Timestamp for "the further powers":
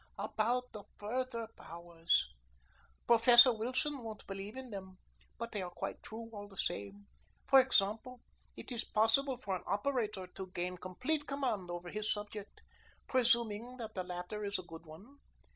0.73-2.27